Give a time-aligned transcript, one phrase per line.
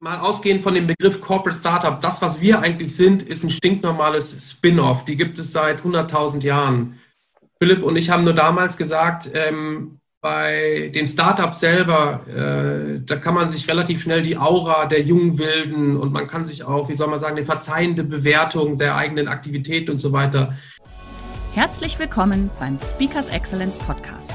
[0.00, 4.48] Mal ausgehend von dem Begriff Corporate Startup, das, was wir eigentlich sind, ist ein stinknormales
[4.48, 5.04] Spin-off.
[5.04, 7.00] Die gibt es seit 100.000 Jahren.
[7.58, 13.34] Philipp und ich haben nur damals gesagt, ähm, bei den Startups selber, äh, da kann
[13.34, 16.94] man sich relativ schnell die Aura der jungen Wilden und man kann sich auch, wie
[16.94, 20.56] soll man sagen, eine verzeihende Bewertung der eigenen Aktivität und so weiter.
[21.54, 24.32] Herzlich willkommen beim Speakers Excellence Podcast.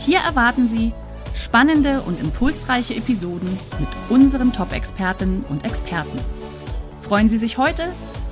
[0.00, 0.92] Hier erwarten Sie
[1.38, 6.18] spannende und impulsreiche Episoden mit unseren Top-Expertinnen und Experten.
[7.00, 7.84] Freuen Sie sich heute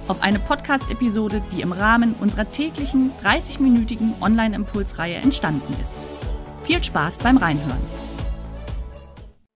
[0.09, 5.97] auf eine Podcast-Episode, die im Rahmen unserer täglichen 30-minütigen Online-Impulsreihe entstanden ist.
[6.65, 7.81] Viel Spaß beim Reinhören.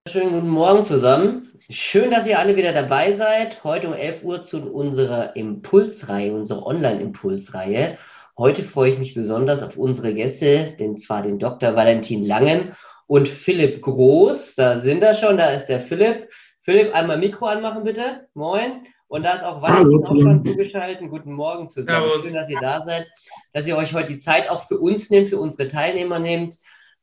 [0.08, 1.50] Schönen guten Morgen zusammen.
[1.68, 3.64] Schön, dass ihr alle wieder dabei seid.
[3.64, 7.98] Heute um 11 Uhr zu unserer Impulsreihe, unserer Online-Impulsreihe.
[8.38, 11.74] Heute freue ich mich besonders auf unsere Gäste, denn zwar den Dr.
[11.74, 12.76] Valentin Langen
[13.10, 14.54] und Philipp Groß.
[14.54, 16.28] Da sind wir schon, da ist der Philipp.
[16.62, 18.28] Philipp, einmal Mikro anmachen bitte.
[18.34, 18.86] Moin.
[19.08, 21.10] Und da ist auch Valentin auch schon zugeschaltet.
[21.10, 22.06] Guten Morgen zusammen.
[22.06, 22.22] Servus.
[22.22, 23.08] Schön, dass ihr da seid,
[23.52, 26.58] dass ihr euch heute die Zeit auch für uns nehmt, für unsere Teilnehmer nehmt.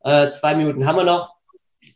[0.05, 1.35] Äh, zwei Minuten haben wir noch.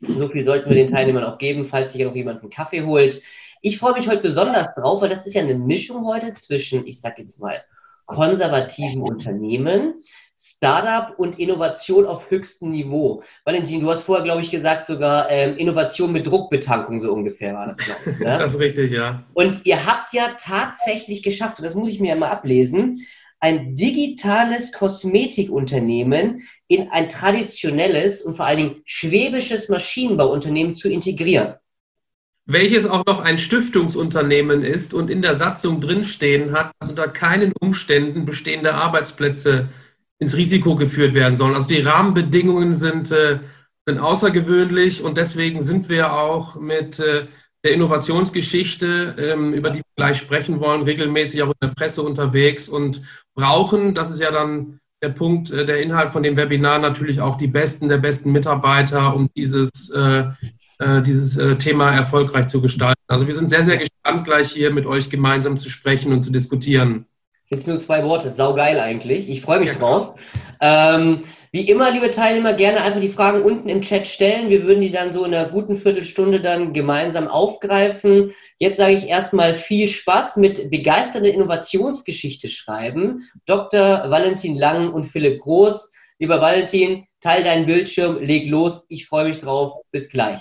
[0.01, 3.21] So viel sollten wir den Teilnehmern auch geben, falls sich noch jemand einen Kaffee holt.
[3.61, 6.99] Ich freue mich heute besonders drauf, weil das ist ja eine Mischung heute zwischen, ich
[6.99, 7.63] sag jetzt mal,
[8.07, 10.03] konservativen Unternehmen,
[10.43, 13.21] Startup und Innovation auf höchstem Niveau.
[13.45, 17.67] Valentin, du hast vorher, glaube ich, gesagt, sogar ähm, Innovation mit Druckbetankung, so ungefähr war
[17.67, 18.19] das, glaube ich.
[18.19, 18.25] Ne?
[18.39, 19.23] das ist richtig, ja.
[19.33, 23.05] Und ihr habt ja tatsächlich geschafft, und das muss ich mir ja mal ablesen,
[23.39, 31.55] ein digitales Kosmetikunternehmen in ein traditionelles und vor allen Dingen schwäbisches Maschinenbauunternehmen zu integrieren
[32.45, 37.53] welches auch noch ein Stiftungsunternehmen ist und in der Satzung drinstehen hat, dass unter keinen
[37.53, 39.69] Umständen bestehende Arbeitsplätze
[40.21, 41.55] ins Risiko geführt werden sollen.
[41.55, 43.39] Also die Rahmenbedingungen sind, äh,
[43.87, 47.25] sind außergewöhnlich und deswegen sind wir auch mit äh,
[47.63, 52.69] der Innovationsgeschichte, ähm, über die wir gleich sprechen wollen, regelmäßig auch in der Presse unterwegs
[52.69, 53.01] und
[53.35, 57.35] brauchen, das ist ja dann der Punkt, äh, der Inhalt von dem Webinar, natürlich auch
[57.35, 60.25] die besten der besten Mitarbeiter, um dieses äh,
[60.81, 62.99] äh, dieses äh, Thema erfolgreich zu gestalten.
[63.07, 66.31] Also wir sind sehr, sehr gespannt, gleich hier mit euch gemeinsam zu sprechen und zu
[66.31, 67.05] diskutieren.
[67.51, 69.29] Jetzt nur zwei Worte, saugeil eigentlich.
[69.29, 70.15] Ich freue mich drauf.
[70.61, 74.49] Ähm, wie immer, liebe Teilnehmer, gerne einfach die Fragen unten im Chat stellen.
[74.49, 78.31] Wir würden die dann so in einer guten Viertelstunde dann gemeinsam aufgreifen.
[78.57, 83.29] Jetzt sage ich erstmal viel Spaß mit begeisternder Innovationsgeschichte schreiben.
[83.47, 84.09] Dr.
[84.09, 85.91] Valentin Lang und Philipp Groß.
[86.19, 88.85] Lieber Valentin, teil deinen Bildschirm, leg los.
[88.87, 89.81] Ich freue mich drauf.
[89.91, 90.39] Bis gleich.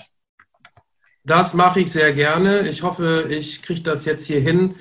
[1.25, 2.69] Das mache ich sehr gerne.
[2.69, 4.75] Ich hoffe, ich kriege das jetzt hier hin.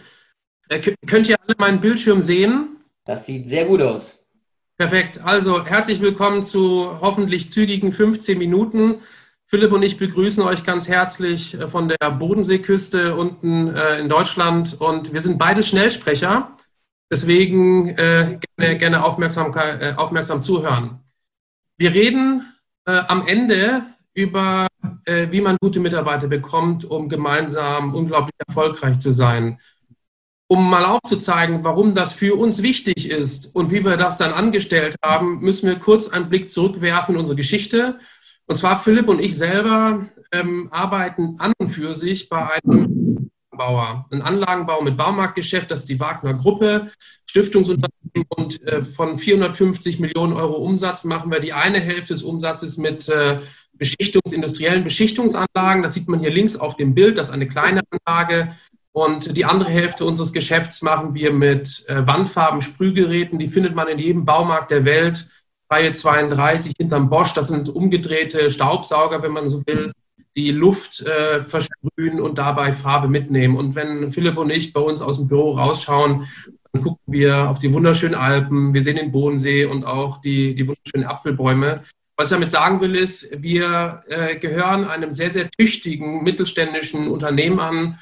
[0.71, 2.77] Äh, könnt ihr alle meinen Bildschirm sehen?
[3.05, 4.17] Das sieht sehr gut aus.
[4.79, 5.21] Perfekt.
[5.23, 9.01] Also herzlich willkommen zu hoffentlich zügigen 15 Minuten.
[9.47, 14.81] Philipp und ich begrüßen euch ganz herzlich äh, von der Bodenseeküste unten äh, in Deutschland.
[14.81, 16.57] Und wir sind beide Schnellsprecher.
[17.11, 21.01] Deswegen äh, gerne, gerne aufmerksam, äh, aufmerksam zuhören.
[21.79, 22.45] Wir reden
[22.87, 23.83] äh, am Ende
[24.15, 24.67] über,
[25.07, 29.59] wie man gute Mitarbeiter bekommt, um gemeinsam unglaublich erfolgreich zu sein.
[30.53, 34.97] Um mal aufzuzeigen, warum das für uns wichtig ist und wie wir das dann angestellt
[35.01, 38.01] haben, müssen wir kurz einen Blick zurückwerfen in unsere Geschichte.
[38.47, 44.07] Und zwar Philipp und ich selber ähm, arbeiten an und für sich bei einem Bauer,
[44.11, 46.91] ein Anlagenbau mit Baumarktgeschäft, das ist die Wagner Gruppe,
[47.27, 52.77] Stiftungsunternehmen und äh, von 450 Millionen Euro Umsatz machen wir die eine Hälfte des Umsatzes
[52.77, 53.39] mit äh,
[53.79, 55.85] Beschichtungs-, industriellen Beschichtungsanlagen.
[55.85, 57.19] Das sieht man hier links auf dem Bild.
[57.19, 58.57] Das ist eine kleine Anlage.
[58.93, 63.39] Und die andere Hälfte unseres Geschäfts machen wir mit äh, Wandfarben, Sprühgeräten.
[63.39, 65.29] Die findet man in jedem Baumarkt der Welt.
[65.71, 67.33] Reihe 32 hinterm Bosch.
[67.33, 69.93] Das sind umgedrehte Staubsauger, wenn man so will,
[70.37, 73.57] die Luft äh, versprühen und dabei Farbe mitnehmen.
[73.57, 76.29] Und wenn Philipp und ich bei uns aus dem Büro rausschauen,
[76.73, 78.75] dann gucken wir auf die wunderschönen Alpen.
[78.75, 81.85] Wir sehen den Bodensee und auch die, die wunderschönen Apfelbäume.
[82.17, 87.61] Was ich damit sagen will, ist, wir äh, gehören einem sehr, sehr tüchtigen mittelständischen Unternehmen
[87.61, 87.99] an,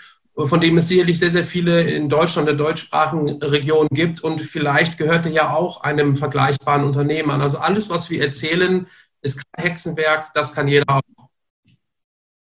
[0.46, 4.20] von dem es sicherlich sehr, sehr viele in Deutschland, der deutschsprachigen Region gibt.
[4.20, 7.42] Und vielleicht gehört er ja auch einem vergleichbaren Unternehmen an.
[7.42, 8.86] Also alles, was wir erzählen,
[9.20, 11.00] ist kein Hexenwerk, das kann jeder auch.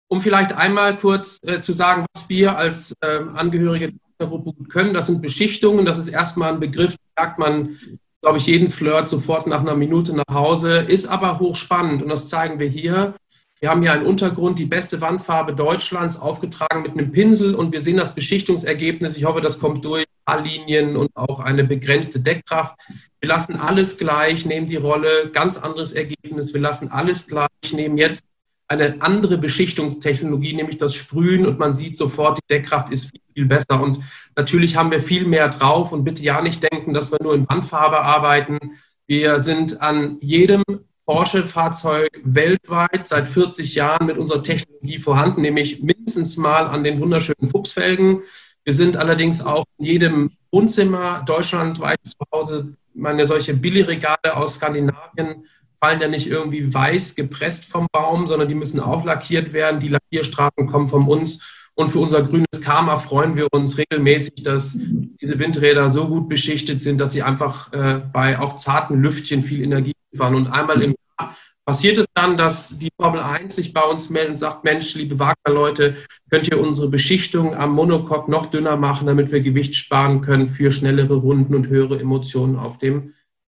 [0.08, 4.94] Um vielleicht einmal kurz äh, zu sagen, was wir als ähm, Angehörige der Gruppe können.
[4.94, 5.84] Das sind Beschichtungen.
[5.84, 7.78] Das ist erstmal ein Begriff, sagt man,
[8.20, 10.78] glaube ich, jeden Flirt sofort nach einer Minute nach Hause.
[10.78, 13.14] Ist aber hochspannend und das zeigen wir hier.
[13.60, 17.80] Wir haben hier einen Untergrund, die beste Wandfarbe Deutschlands, aufgetragen mit einem Pinsel und wir
[17.80, 19.16] sehen das Beschichtungsergebnis.
[19.16, 20.04] Ich hoffe, das kommt durch.
[20.26, 22.76] A-Linien und auch eine begrenzte Deckkraft.
[23.20, 26.52] Wir lassen alles gleich, nehmen die Rolle, ganz anderes Ergebnis.
[26.52, 28.24] Wir lassen alles gleich, nehmen jetzt
[28.68, 33.46] eine andere Beschichtungstechnologie, nämlich das Sprühen und man sieht sofort, die Deckkraft ist viel, viel
[33.46, 33.80] besser.
[33.80, 34.02] Und
[34.34, 37.48] natürlich haben wir viel mehr drauf und bitte ja nicht denken, dass wir nur in
[37.48, 38.58] Wandfarbe arbeiten.
[39.06, 40.64] Wir sind an jedem
[41.06, 47.48] Porsche-Fahrzeug weltweit seit 40 Jahren mit unserer Technologie vorhanden, nämlich mindestens mal an den wunderschönen
[47.48, 48.22] Fuchsfelgen.
[48.64, 52.74] Wir sind allerdings auch in jedem Wohnzimmer deutschlandweit zu Hause.
[52.92, 55.46] Meine solche Billigregale aus Skandinavien
[55.80, 59.78] fallen ja nicht irgendwie weiß gepresst vom Baum, sondern die müssen auch lackiert werden.
[59.78, 61.40] Die Lackierstraßen kommen von uns.
[61.74, 64.76] Und für unser grünes Karma freuen wir uns regelmäßig, dass
[65.20, 69.62] diese Windräder so gut beschichtet sind, dass sie einfach äh, bei auch zarten Lüftchen viel
[69.62, 70.34] Energie liefern.
[70.34, 74.30] Und einmal im Jahr passiert es dann, dass die Formel 1 sich bei uns meldet
[74.32, 75.96] und sagt, Mensch, liebe Wagner-Leute,
[76.30, 80.70] könnt ihr unsere Beschichtung am Monocoque noch dünner machen, damit wir Gewicht sparen können für
[80.70, 83.14] schnellere Runden und höhere Emotionen auf dem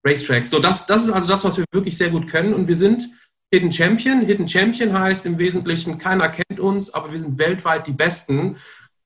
[0.06, 0.48] Racetrack.
[0.48, 2.54] So, das, das ist also das, was wir wirklich sehr gut können.
[2.54, 3.10] Und wir sind
[3.54, 4.22] Hidden Champion.
[4.22, 8.58] Hidden Champion heißt im Wesentlichen, keiner kennt uns, aber wir sind weltweit die Besten.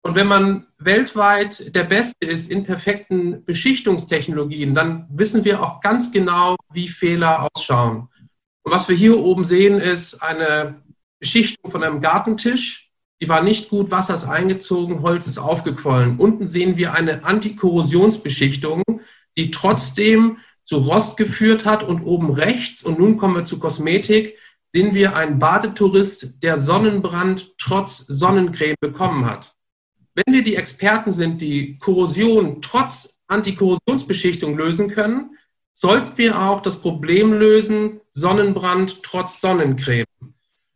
[0.04, 6.12] Und wenn man weltweit der Beste ist in perfekten Beschichtungstechnologien, dann wissen wir auch ganz
[6.12, 8.08] genau, wie Fehler ausschauen.
[8.64, 10.82] Und was wir hier oben sehen, ist eine
[11.20, 12.92] Beschichtung von einem Gartentisch.
[13.22, 16.18] Die war nicht gut, Wasser ist eingezogen, Holz ist aufgequollen.
[16.18, 18.82] Unten sehen wir eine Antikorrosionsbeschichtung,
[19.38, 21.84] die trotzdem zu Rost geführt hat.
[21.84, 24.38] Und oben rechts, und nun kommen wir zu Kosmetik,
[24.70, 29.54] sehen wir einen Badetourist, der Sonnenbrand trotz Sonnencreme bekommen hat.
[30.14, 35.38] Wenn wir die Experten sind, die Korrosion trotz Antikorrosionsbeschichtung lösen können,
[35.74, 40.06] sollten wir auch das Problem lösen, Sonnenbrand trotz Sonnencreme.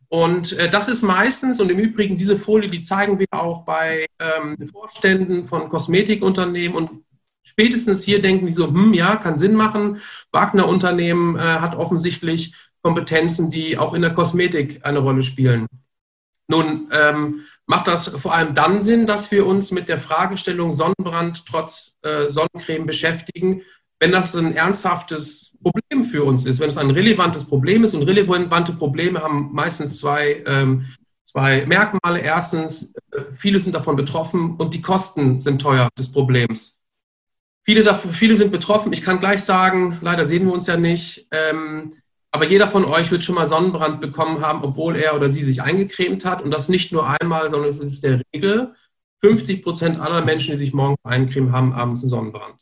[0.08, 4.06] Und äh, das ist meistens, und im Übrigen diese Folie, die zeigen wir auch bei
[4.18, 7.04] ähm, Vorständen von Kosmetikunternehmen und
[7.42, 10.00] spätestens hier denken die so, hm, ja, kann Sinn machen.
[10.32, 15.66] Wagner Unternehmen äh, hat offensichtlich Kompetenzen, die auch in der Kosmetik eine Rolle spielen.
[16.48, 21.44] Nun ähm, macht das vor allem dann Sinn, dass wir uns mit der Fragestellung Sonnenbrand
[21.46, 23.62] trotz äh, Sonnencreme beschäftigen,
[23.98, 27.94] wenn das ein ernsthaftes Problem für uns ist, wenn es ein relevantes Problem ist.
[27.94, 30.86] Und relevante Probleme haben meistens zwei, ähm,
[31.24, 32.20] zwei Merkmale.
[32.20, 36.78] Erstens, äh, viele sind davon betroffen und die Kosten sind teuer des Problems.
[37.64, 38.92] Viele, davon, viele sind betroffen.
[38.92, 41.26] Ich kann gleich sagen, leider sehen wir uns ja nicht.
[41.32, 41.94] Ähm,
[42.30, 45.62] aber jeder von euch wird schon mal Sonnenbrand bekommen haben, obwohl er oder sie sich
[45.62, 46.42] eingecremt hat.
[46.42, 48.74] Und das nicht nur einmal, sondern es ist der Regel.
[49.20, 52.56] 50 Prozent aller Menschen, die sich morgens eincremen, haben abends einen Sonnenbrand.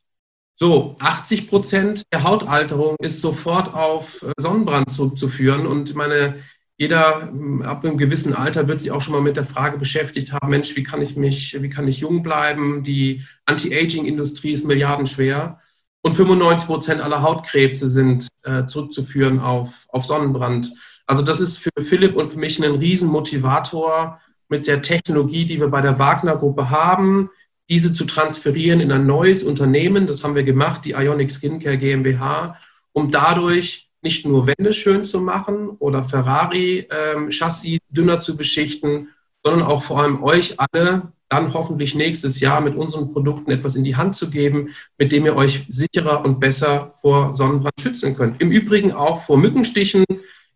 [0.54, 5.66] So, 80 Prozent der Hautalterung ist sofort auf äh, Sonnenbrand zurückzuführen.
[5.66, 6.36] Und meine
[6.76, 7.32] jeder
[7.62, 10.74] ab einem gewissen Alter wird sich auch schon mal mit der Frage beschäftigt haben, Mensch,
[10.74, 12.82] wie kann ich mich, wie kann ich jung bleiben?
[12.82, 15.60] Die Anti-Aging-Industrie ist milliardenschwer.
[16.04, 20.70] Und 95 Prozent aller Hautkrebse sind äh, zurückzuführen auf, auf Sonnenbrand.
[21.06, 24.20] Also das ist für Philipp und für mich ein Riesenmotivator
[24.50, 27.30] mit der Technologie, die wir bei der Wagner-Gruppe haben,
[27.70, 30.06] diese zu transferieren in ein neues Unternehmen.
[30.06, 32.58] Das haben wir gemacht, die Ionic Skincare GmbH,
[32.92, 39.08] um dadurch nicht nur Wände schön zu machen oder Ferrari-Chassis ähm, dünner zu beschichten,
[39.42, 43.84] sondern auch vor allem euch alle dann hoffentlich nächstes Jahr mit unseren Produkten etwas in
[43.84, 48.40] die Hand zu geben, mit dem ihr euch sicherer und besser vor Sonnenbrand schützen könnt.
[48.40, 50.04] Im Übrigen auch vor Mückenstichen,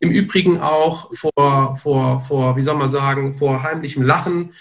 [0.00, 4.52] im Übrigen auch vor, vor, vor wie soll man sagen, vor heimlichem Lachen,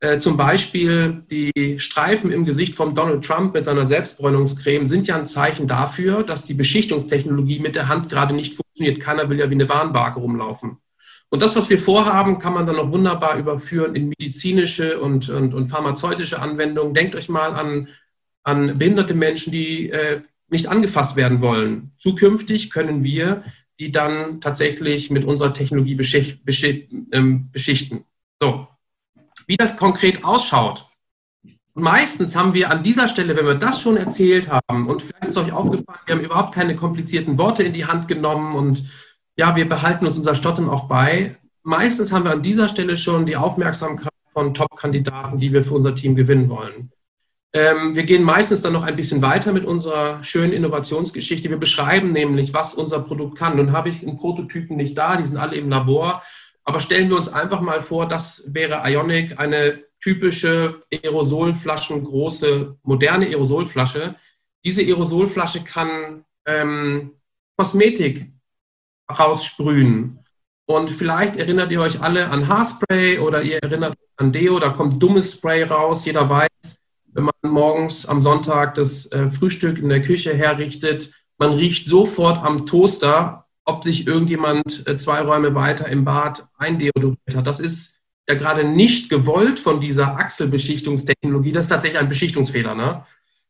[0.00, 5.16] äh, zum Beispiel die Streifen im Gesicht von Donald Trump mit seiner Selbstbräunungscreme sind ja
[5.16, 8.98] ein Zeichen dafür, dass die Beschichtungstechnologie mit der Hand gerade nicht funktioniert.
[9.00, 10.78] Keiner will ja wie eine Warnbarke rumlaufen.
[11.30, 15.54] Und das, was wir vorhaben, kann man dann noch wunderbar überführen in medizinische und, und,
[15.54, 16.92] und pharmazeutische Anwendungen.
[16.92, 17.88] Denkt euch mal an,
[18.42, 21.92] an behinderte Menschen, die äh, nicht angefasst werden wollen.
[21.98, 23.44] Zukünftig können wir
[23.80, 28.04] die dann tatsächlich mit unserer Technologie beschicht, beschicht, ähm, beschichten.
[28.38, 28.68] So,
[29.46, 30.86] wie das konkret ausschaut.
[31.72, 35.36] Meistens haben wir an dieser Stelle, wenn wir das schon erzählt haben, und vielleicht ist
[35.38, 38.84] euch aufgefallen, wir haben überhaupt keine komplizierten Worte in die Hand genommen und
[39.40, 41.34] ja, wir behalten uns unser Stottern auch bei.
[41.62, 45.94] Meistens haben wir an dieser Stelle schon die Aufmerksamkeit von Top-Kandidaten, die wir für unser
[45.94, 46.92] Team gewinnen wollen.
[47.54, 51.48] Ähm, wir gehen meistens dann noch ein bisschen weiter mit unserer schönen Innovationsgeschichte.
[51.48, 53.56] Wir beschreiben nämlich, was unser Produkt kann.
[53.56, 56.22] Nun habe ich einen Prototypen nicht da, die sind alle im Labor.
[56.64, 63.24] Aber stellen wir uns einfach mal vor, das wäre Ionic, eine typische Aerosolflaschen, große, moderne
[63.24, 64.16] Aerosolflasche.
[64.66, 67.12] Diese Aerosolflasche kann ähm,
[67.56, 68.30] Kosmetik
[69.18, 70.20] raussprühen.
[70.66, 74.68] Und vielleicht erinnert ihr euch alle an Haarspray oder ihr erinnert euch an Deo, da
[74.68, 76.04] kommt dummes Spray raus.
[76.04, 76.48] Jeder weiß,
[77.12, 82.38] wenn man morgens am Sonntag das äh, Frühstück in der Küche herrichtet, man riecht sofort
[82.44, 87.46] am Toaster, ob sich irgendjemand äh, zwei Räume weiter im Bad eindeodoriert hat.
[87.46, 87.98] Das ist
[88.28, 91.52] ja gerade nicht gewollt von dieser Achselbeschichtungstechnologie.
[91.52, 92.74] Das ist tatsächlich ein Beschichtungsfehler.
[92.74, 93.04] Ne?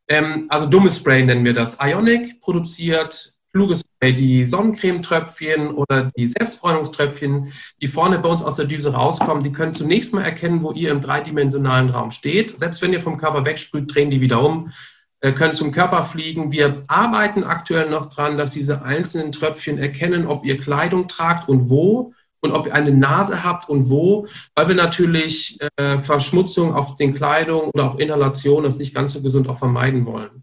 [0.09, 1.79] Ähm, also dummes Spray nennen wir das.
[1.81, 7.53] Ionic produziert kluges Spray, die Sonnencremetröpfchen oder die Selbstbräunungströpfchen,
[7.83, 10.91] die vorne bei uns aus der Düse rauskommen, die können zunächst mal erkennen, wo ihr
[10.91, 12.59] im dreidimensionalen Raum steht.
[12.59, 14.73] Selbst wenn ihr vom Körper wegsprüht, drehen die wieder um
[15.21, 16.51] äh, können zum Körper fliegen.
[16.51, 21.69] Wir arbeiten aktuell noch dran, dass diese einzelnen Tröpfchen erkennen, ob ihr Kleidung tragt und
[21.69, 26.97] wo und ob ihr eine Nase habt und wo, weil wir natürlich äh, Verschmutzung auf
[26.97, 30.43] den Kleidung oder auch Inhalation, das nicht ganz so gesund, auch vermeiden wollen.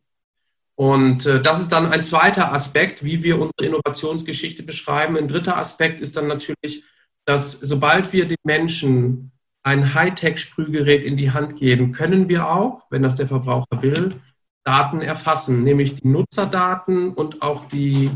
[0.78, 5.18] Und äh, das ist dann ein zweiter Aspekt, wie wir unsere Innovationsgeschichte beschreiben.
[5.18, 6.84] Ein dritter Aspekt ist dann natürlich,
[7.26, 9.32] dass sobald wir den Menschen
[9.64, 14.22] ein Hightech-Sprühgerät in die Hand geben, können wir auch, wenn das der Verbraucher will,
[14.64, 18.12] Daten erfassen, nämlich die Nutzerdaten und auch die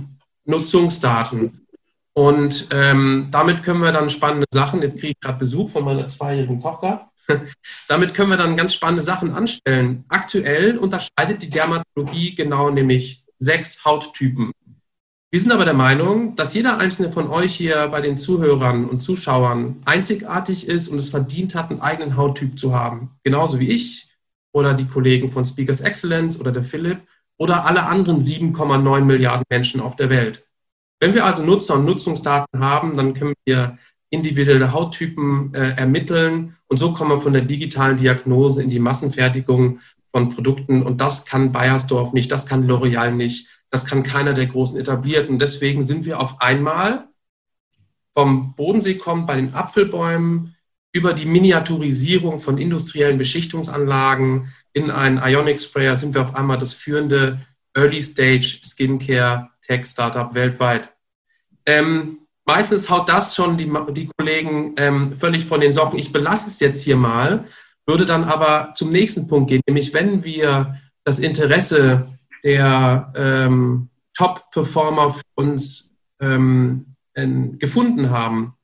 [0.45, 1.60] Nutzungsdaten.
[2.13, 6.07] Und ähm, damit können wir dann spannende Sachen, jetzt kriege ich gerade Besuch von meiner
[6.07, 7.09] zweijährigen Tochter,
[7.87, 10.03] damit können wir dann ganz spannende Sachen anstellen.
[10.09, 14.51] Aktuell unterscheidet die Dermatologie genau nämlich sechs Hauttypen.
[15.33, 18.99] Wir sind aber der Meinung, dass jeder einzelne von euch hier bei den Zuhörern und
[18.99, 23.11] Zuschauern einzigartig ist und es verdient hat, einen eigenen Hauttyp zu haben.
[23.23, 24.11] Genauso wie ich,
[24.53, 26.99] oder die Kollegen von Speakers Excellence oder der Philipp
[27.37, 30.45] oder alle anderen 7,9 Milliarden Menschen auf der Welt.
[31.01, 33.79] Wenn wir also Nutzer- und Nutzungsdaten haben, dann können wir
[34.12, 39.79] individuelle Hauttypen äh, ermitteln und so kommen wir von der digitalen Diagnose in die Massenfertigung
[40.12, 44.46] von Produkten und das kann Bayersdorf nicht, das kann L'Oreal nicht, das kann keiner der
[44.46, 45.39] großen etablierten.
[45.39, 47.08] Deswegen sind wir auf einmal
[48.13, 50.55] vom Bodensee kommen bei den Apfelbäumen
[50.91, 56.74] über die Miniaturisierung von industriellen Beschichtungsanlagen in einen Ionic Sprayer sind wir auf einmal das
[56.74, 57.39] führende
[57.74, 60.89] Early Stage Skincare Tech Startup weltweit.
[61.65, 65.97] Ähm, meistens haut das schon die, die Kollegen ähm, völlig von den Socken.
[65.97, 67.45] Ich belasse es jetzt hier mal,
[67.85, 72.05] würde dann aber zum nächsten Punkt gehen, nämlich wenn wir das Interesse
[72.43, 76.87] der ähm, Top-Performer für uns ähm,
[77.57, 78.55] gefunden haben,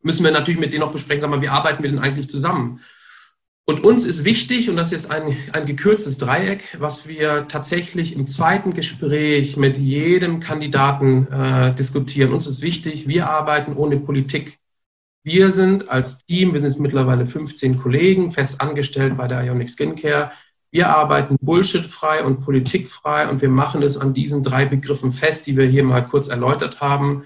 [0.00, 2.80] müssen wir natürlich mit denen noch besprechen, sag mal, wie arbeiten wir denn eigentlich zusammen?
[3.68, 8.14] Und uns ist wichtig, und das ist jetzt ein, ein gekürztes Dreieck, was wir tatsächlich
[8.14, 12.32] im zweiten Gespräch mit jedem Kandidaten äh, diskutieren.
[12.32, 14.60] Uns ist wichtig, wir arbeiten ohne Politik.
[15.24, 20.30] Wir sind als Team, wir sind mittlerweile 15 Kollegen, fest angestellt bei der Ionic Skincare.
[20.70, 25.56] Wir arbeiten bullshitfrei und politikfrei und wir machen es an diesen drei Begriffen fest, die
[25.56, 27.24] wir hier mal kurz erläutert haben.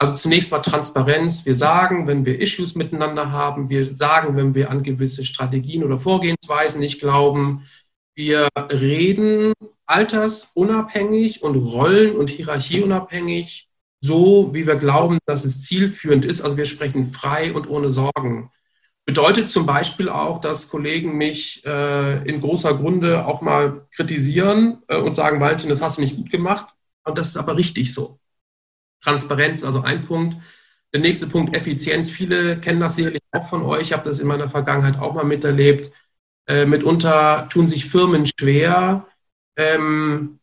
[0.00, 1.44] Also zunächst mal Transparenz.
[1.44, 5.98] Wir sagen, wenn wir Issues miteinander haben, wir sagen, wenn wir an gewisse Strategien oder
[5.98, 7.66] Vorgehensweisen nicht glauben.
[8.14, 9.52] Wir reden
[9.84, 13.68] altersunabhängig und rollen- und hierarchieunabhängig,
[14.00, 16.40] so wie wir glauben, dass es zielführend ist.
[16.40, 18.50] Also wir sprechen frei und ohne Sorgen.
[19.04, 24.96] Bedeutet zum Beispiel auch, dass Kollegen mich äh, in großer Grunde auch mal kritisieren äh,
[24.96, 26.74] und sagen, Valentin, das hast du nicht gut gemacht.
[27.04, 28.19] Und das ist aber richtig so.
[29.02, 30.36] Transparenz, also ein Punkt.
[30.92, 32.10] Der nächste Punkt, Effizienz.
[32.10, 33.82] Viele kennen das sicherlich auch von euch.
[33.82, 35.92] Ich habe das in meiner Vergangenheit auch mal miterlebt.
[36.46, 39.06] Äh, mitunter tun sich Firmen schwer,
[39.56, 40.40] ähm,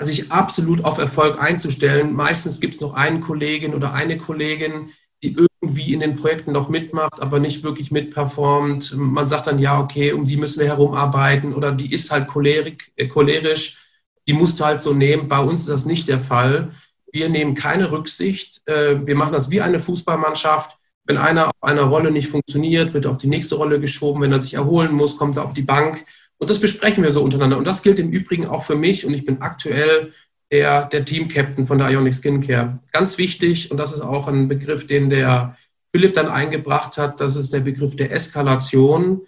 [0.00, 2.14] sich absolut auf Erfolg einzustellen.
[2.14, 4.90] Meistens gibt es noch einen Kollegin oder eine Kollegin,
[5.22, 8.94] die irgendwie in den Projekten noch mitmacht, aber nicht wirklich mitperformt.
[8.96, 12.92] Man sagt dann, ja, okay, um die müssen wir herumarbeiten oder die ist halt cholerik,
[12.96, 13.78] äh, cholerisch,
[14.26, 15.28] die musst du halt so nehmen.
[15.28, 16.72] Bei uns ist das nicht der Fall.
[17.14, 18.60] Wir nehmen keine Rücksicht.
[18.66, 20.76] Äh, wir machen das wie eine Fußballmannschaft.
[21.04, 24.20] Wenn einer auf einer Rolle nicht funktioniert, wird er auf die nächste Rolle geschoben.
[24.20, 26.04] Wenn er sich erholen muss, kommt er auf die Bank.
[26.38, 27.56] Und das besprechen wir so untereinander.
[27.56, 29.06] Und das gilt im Übrigen auch für mich.
[29.06, 30.12] Und ich bin aktuell
[30.50, 32.80] der, der Team-Captain von der Ionic Skincare.
[32.90, 35.56] Ganz wichtig, und das ist auch ein Begriff, den der
[35.94, 39.20] Philipp dann eingebracht hat, das ist der Begriff der Eskalation.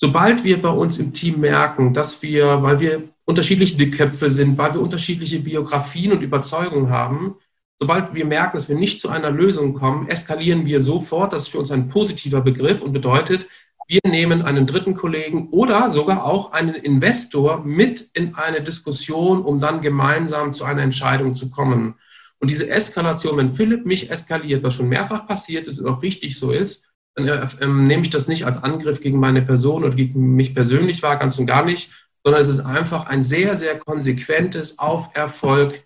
[0.00, 4.72] Sobald wir bei uns im Team merken, dass wir, weil wir unterschiedliche Dickköpfe sind, weil
[4.74, 7.34] wir unterschiedliche Biografien und Überzeugungen haben.
[7.80, 11.32] Sobald wir merken, dass wir nicht zu einer Lösung kommen, eskalieren wir sofort.
[11.32, 13.48] Das ist für uns ein positiver Begriff und bedeutet,
[13.88, 19.60] wir nehmen einen dritten Kollegen oder sogar auch einen Investor mit in eine Diskussion, um
[19.60, 21.96] dann gemeinsam zu einer Entscheidung zu kommen.
[22.38, 26.38] Und diese Eskalation, wenn Philipp mich eskaliert, was schon mehrfach passiert ist und auch richtig
[26.38, 26.87] so ist,
[27.18, 30.54] dann äh, ähm, nehme ich das nicht als Angriff gegen meine Person oder gegen mich
[30.54, 31.90] persönlich wahr, ganz und gar nicht,
[32.24, 35.82] sondern es ist einfach ein sehr, sehr konsequentes, auf Erfolg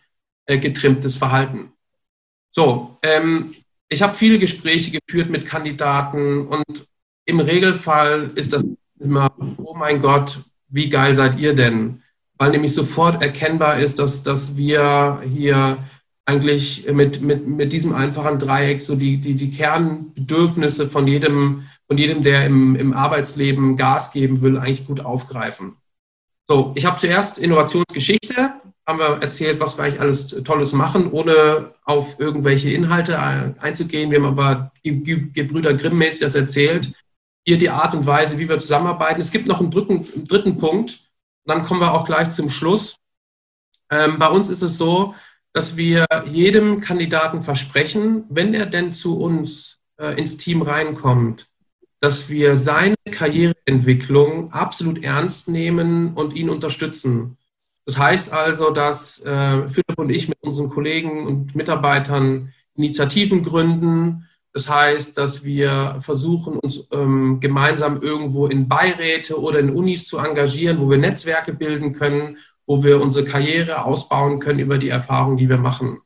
[0.47, 1.73] äh, getrimmtes Verhalten.
[2.53, 3.55] So, ähm,
[3.89, 6.65] ich habe viele Gespräche geführt mit Kandidaten und
[7.25, 8.65] im Regelfall ist das
[8.99, 12.03] immer, oh mein Gott, wie geil seid ihr denn?
[12.37, 15.79] Weil nämlich sofort erkennbar ist, dass, dass wir hier
[16.25, 21.99] eigentlich mit, mit, mit diesem einfachen Dreieck so die, die, die Kernbedürfnisse von jedem, von
[21.99, 25.77] jedem, der im, im Arbeitsleben Gas geben will, eigentlich gut aufgreifen.
[26.49, 28.53] So, ich habe zuerst Innovationsgeschichte,
[28.87, 33.19] haben wir erzählt, was wir eigentlich alles Tolles machen, ohne auf irgendwelche Inhalte
[33.59, 34.11] einzugehen.
[34.11, 36.93] Wir haben aber Gebrüder Grimm-mäßig das erzählt.
[37.45, 39.21] Hier die Art und Weise, wie wir zusammenarbeiten.
[39.21, 41.01] Es gibt noch einen dritten, einen dritten Punkt,
[41.45, 42.97] dann kommen wir auch gleich zum Schluss.
[43.91, 45.15] Ähm, bei uns ist es so,
[45.53, 51.49] dass wir jedem Kandidaten versprechen, wenn er denn zu uns äh, ins Team reinkommt,
[52.01, 57.37] dass wir seine Karriereentwicklung absolut ernst nehmen und ihn unterstützen.
[57.85, 64.29] Das heißt also, dass äh, Philipp und ich mit unseren Kollegen und Mitarbeitern Initiativen gründen.
[64.53, 70.19] Das heißt, dass wir versuchen, uns ähm, gemeinsam irgendwo in Beiräte oder in Unis zu
[70.19, 72.39] engagieren, wo wir Netzwerke bilden können
[72.73, 76.01] wo wir unsere Karriere ausbauen können über die Erfahrung, die wir machen.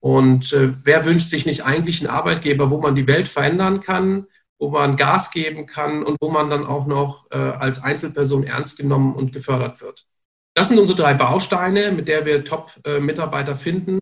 [0.00, 4.26] Und äh, wer wünscht sich nicht eigentlich einen Arbeitgeber, wo man die Welt verändern kann,
[4.58, 8.78] wo man Gas geben kann und wo man dann auch noch äh, als Einzelperson ernst
[8.78, 10.06] genommen und gefördert wird?
[10.54, 13.98] Das sind unsere drei Bausteine, mit der wir Top-Mitarbeiter finden.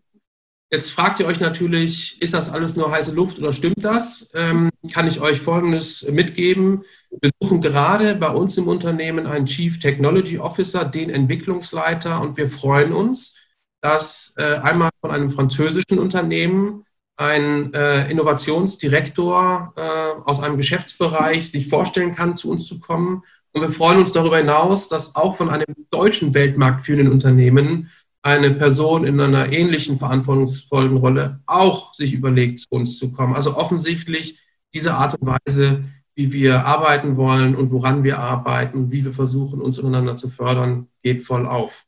[0.71, 4.31] Jetzt fragt ihr euch natürlich, ist das alles nur heiße Luft oder stimmt das?
[4.33, 6.85] Ähm, kann ich euch Folgendes mitgeben.
[7.19, 12.47] Wir suchen gerade bei uns im Unternehmen einen Chief Technology Officer, den Entwicklungsleiter, und wir
[12.47, 13.37] freuen uns,
[13.81, 16.85] dass äh, einmal von einem französischen Unternehmen
[17.17, 23.23] ein äh, Innovationsdirektor äh, aus einem Geschäftsbereich sich vorstellen kann, zu uns zu kommen.
[23.51, 27.91] Und wir freuen uns darüber hinaus, dass auch von einem deutschen weltmarktführenden Unternehmen
[28.23, 33.35] eine Person in einer ähnlichen verantwortungsvollen Rolle auch sich überlegt, zu uns zu kommen.
[33.35, 34.39] Also offensichtlich
[34.73, 35.83] diese Art und Weise
[36.21, 40.87] wie wir arbeiten wollen und woran wir arbeiten, wie wir versuchen, uns untereinander zu fördern,
[41.01, 41.85] geht voll auf.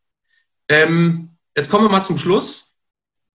[0.68, 2.74] Ähm, jetzt kommen wir mal zum Schluss.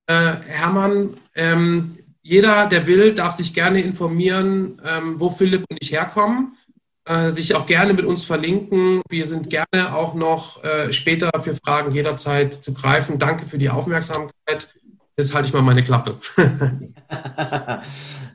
[0.07, 5.93] Äh, Hermann, ähm, jeder, der will, darf sich gerne informieren, ähm, wo Philipp und ich
[5.93, 6.57] herkommen,
[7.05, 9.03] äh, sich auch gerne mit uns verlinken.
[9.09, 13.21] Wir sind gerne auch noch äh, später für Fragen jederzeit zu greifen.
[13.21, 14.75] Danke für die Aufmerksamkeit.
[15.19, 16.17] Jetzt halte ich mal meine Klappe.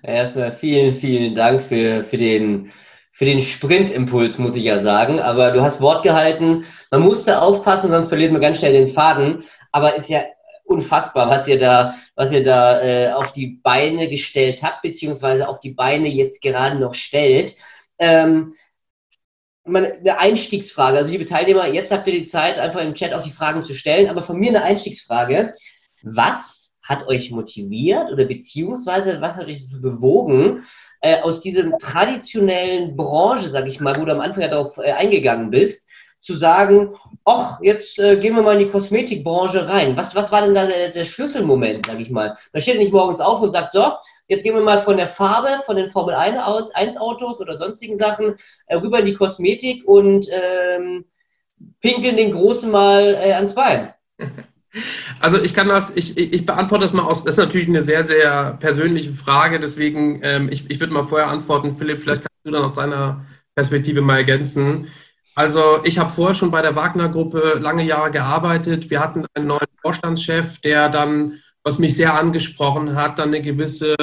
[0.04, 2.74] Erstmal vielen, vielen Dank für, für den,
[3.14, 5.22] für den Sprintimpuls, muss ich ja sagen.
[5.22, 6.66] Aber du hast Wort gehalten.
[6.92, 9.46] Man musste aufpassen, sonst verliert man ganz schnell den Faden.
[9.72, 10.24] Aber ist ja
[10.66, 15.62] unfassbar, was ihr da, was ihr da äh, auf die Beine gestellt habt, beziehungsweise auf
[15.62, 17.56] die Beine jetzt gerade noch stellt.
[17.98, 18.56] Ähm,
[19.64, 20.98] eine Einstiegsfrage.
[20.98, 23.74] Also liebe Teilnehmer, jetzt habt ihr die Zeit, einfach im Chat auch die Fragen zu
[23.74, 24.10] stellen.
[24.10, 25.54] Aber von mir eine Einstiegsfrage.
[26.02, 30.64] Was hat euch motiviert oder beziehungsweise was hat euch dazu bewogen,
[31.02, 34.92] äh, aus dieser traditionellen Branche, sag ich mal, wo du am Anfang ja darauf äh,
[34.92, 35.88] eingegangen bist,
[36.24, 39.98] zu sagen, ach, jetzt äh, gehen wir mal in die Kosmetikbranche rein.
[39.98, 42.38] Was, was war denn da der, der Schlüsselmoment, sag ich mal?
[42.54, 43.92] Man steht nicht morgens auf und sagt, so,
[44.30, 48.36] jetzt gehen wir mal von der Farbe, von den Formel 1 Autos oder sonstigen Sachen
[48.68, 51.06] äh, rüber in die Kosmetik und ähm,
[51.82, 53.94] pinkeln den Großen mal äh, ans Bein.
[55.20, 58.06] Also ich kann das, ich, ich beantworte das mal aus, das ist natürlich eine sehr,
[58.06, 62.52] sehr persönliche Frage, deswegen, ähm, ich, ich würde mal vorher antworten, Philipp, vielleicht kannst du
[62.52, 64.88] dann aus deiner Perspektive mal ergänzen.
[65.36, 68.90] Also ich habe vorher schon bei der Wagner-Gruppe lange Jahre gearbeitet.
[68.90, 73.96] Wir hatten einen neuen Vorstandschef, der dann, was mich sehr angesprochen hat, dann eine gewisse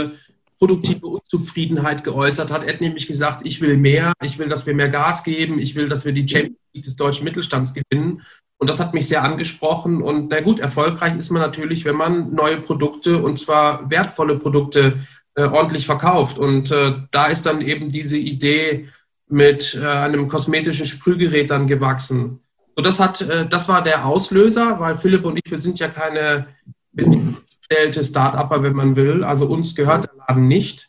[0.61, 2.65] produktive Unzufriedenheit geäußert hat.
[2.65, 5.75] Er hat nämlich gesagt, ich will mehr, ich will, dass wir mehr Gas geben, ich
[5.75, 8.23] will, dass wir die Champions League des deutschen Mittelstands gewinnen.
[8.59, 10.03] Und das hat mich sehr angesprochen.
[10.03, 14.99] Und na gut, erfolgreich ist man natürlich, wenn man neue Produkte und zwar wertvolle Produkte
[15.35, 16.39] äh, ordentlich verkauft.
[16.39, 18.89] Und äh, da ist dann eben diese Idee
[19.29, 22.41] mit äh, einem kosmetischen Sprühgerät dann gewachsen.
[22.77, 25.89] So, das hat, äh, das war der Auslöser, weil Philipp und ich, wir sind ja
[25.89, 26.49] keine,
[26.93, 27.37] wir sind
[27.71, 29.25] gestellte Start-Upper, wenn man will.
[29.25, 30.89] Also uns gehört der Laden nicht.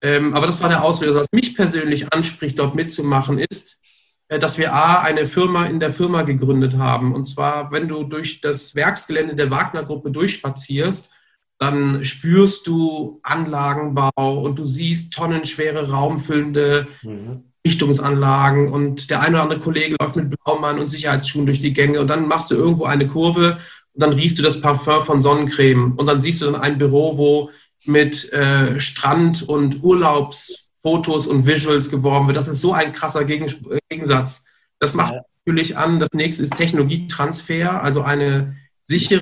[0.00, 1.20] Ähm, aber das war der Auslöser.
[1.20, 3.80] Was mich persönlich anspricht, dort mitzumachen, ist,
[4.28, 7.14] äh, dass wir A, eine Firma in der Firma gegründet haben.
[7.14, 11.10] Und zwar, wenn du durch das Werksgelände der Wagner-Gruppe durchspazierst,
[11.58, 17.44] dann spürst du Anlagenbau und du siehst tonnenschwere raumfüllende mhm.
[17.66, 22.00] Richtungsanlagen und der eine oder andere Kollege läuft mit Blaumann und Sicherheitsschuhen durch die Gänge
[22.00, 23.58] und dann machst du irgendwo eine Kurve
[23.94, 27.16] und dann riechst du das Parfum von Sonnencreme und dann siehst du dann ein Büro,
[27.16, 27.50] wo
[27.84, 32.36] mit äh, Strand und Urlaubsfotos und Visuals geworben wird.
[32.36, 34.44] Das ist so ein krasser Gegensatz.
[34.78, 35.14] Das macht
[35.46, 36.00] natürlich an.
[36.00, 39.20] Das nächste ist Technologietransfer, also eine sichere,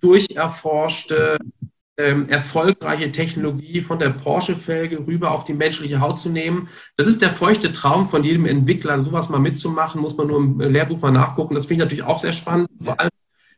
[0.00, 1.38] durcherforschte,
[1.98, 6.68] ähm, erfolgreiche Technologie von der Porsche-Felge rüber auf die menschliche Haut zu nehmen.
[6.96, 10.60] Das ist der feuchte Traum von jedem Entwickler, sowas mal mitzumachen, muss man nur im
[10.60, 11.54] Lehrbuch mal nachgucken.
[11.54, 12.68] Das finde ich natürlich auch sehr spannend.
[12.82, 13.10] Vor allem,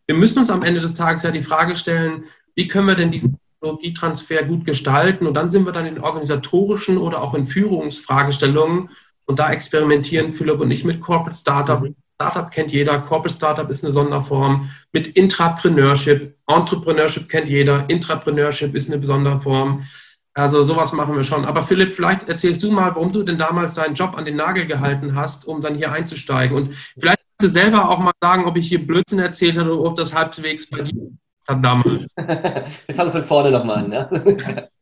[0.08, 3.10] wir müssen uns am Ende des Tages ja die Frage stellen, wie können wir denn
[3.10, 5.26] diesen Technologietransfer gut gestalten?
[5.26, 8.88] Und dann sind wir dann in organisatorischen oder auch in Führungsfragestellungen.
[9.26, 11.94] Und da experimentieren Philipp und ich mit Corporate Startup, mhm.
[12.20, 14.70] Startup kennt jeder, Corporate Startup ist eine Sonderform.
[14.92, 19.84] Mit Intrapreneurship, Entrepreneurship kennt jeder, Intrapreneurship ist eine Besonderform.
[20.32, 21.44] Also sowas machen wir schon.
[21.44, 24.64] Aber Philipp, vielleicht erzählst du mal, warum du denn damals deinen Job an den Nagel
[24.64, 26.56] gehalten hast, um dann hier einzusteigen.
[26.56, 30.14] Und vielleicht selber auch mal sagen, ob ich hier Blödsinn erzählt habe oder ob das
[30.14, 31.12] halbwegs bei dir
[31.46, 32.14] hat damals.
[32.16, 33.88] wir fangen von vorne nochmal an.
[33.90, 34.68] Ne?